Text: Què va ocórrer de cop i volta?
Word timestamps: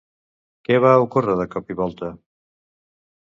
Què 0.67 0.77
va 0.85 0.93
ocórrer 1.03 1.35
de 1.41 1.45
cop 1.55 1.69
i 1.73 1.77
volta? 1.81 2.09